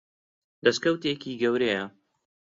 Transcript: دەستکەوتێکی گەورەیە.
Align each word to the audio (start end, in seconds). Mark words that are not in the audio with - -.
دەستکەوتێکی 0.63 1.39
گەورەیە. 1.41 1.83